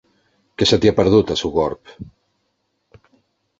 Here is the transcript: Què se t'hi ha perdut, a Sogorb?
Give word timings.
Què 0.61 0.67
se 0.69 0.79
t'hi 0.85 0.91
ha 0.91 0.95
perdut, 1.01 1.35
a 1.35 1.37
Sogorb? 1.43 1.93